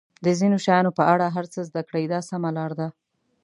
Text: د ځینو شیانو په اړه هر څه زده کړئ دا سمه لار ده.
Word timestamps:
د 0.25 0.27
ځینو 0.39 0.57
شیانو 0.65 0.91
په 0.99 1.03
اړه 1.13 1.25
هر 1.35 1.45
څه 1.53 1.59
زده 1.69 1.81
کړئ 1.87 2.05
دا 2.13 2.19
سمه 2.29 2.49
لار 2.57 2.71
ده. 2.79 2.87